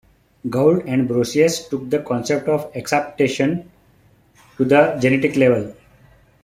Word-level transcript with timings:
Gould 0.49 0.85
and 0.87 1.07
Brosius 1.07 1.69
took 1.69 1.91
the 1.91 1.99
concept 2.01 2.47
of 2.47 2.71
exaptation 2.73 3.69
to 4.57 4.65
the 4.65 4.97
genetic 4.99 5.35
level. 5.35 5.75